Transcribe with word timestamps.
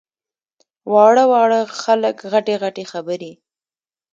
واړه 0.91 1.23
واړه 1.31 1.59
خلک 1.81 2.17
غټې 2.31 2.55
غټې 2.63 2.83
خبرې! 2.91 3.31